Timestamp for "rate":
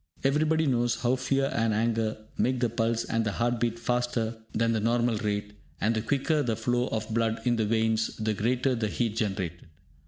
5.17-5.53